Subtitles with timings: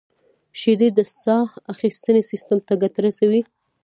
[0.59, 3.41] •شیدې د ساه اخیستنې سیستم ته ګټه رسوي.